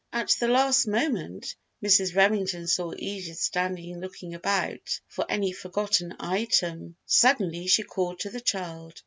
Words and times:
At 0.11 0.35
the 0.39 0.47
last 0.47 0.87
moment 0.87 1.55
Mrs. 1.85 2.15
Remington 2.15 2.65
saw 2.65 2.91
Edith 2.97 3.37
standing 3.37 3.99
looking 4.01 4.33
about 4.33 4.99
for 5.07 5.27
any 5.29 5.51
forgotten 5.51 6.15
item. 6.19 6.95
Suddenly 7.05 7.67
she 7.67 7.83
called 7.83 8.17
to 8.21 8.31
the 8.31 8.41
child. 8.41 8.99